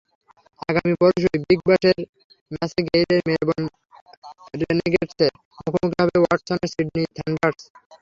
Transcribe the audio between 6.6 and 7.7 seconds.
Sydney Thunders.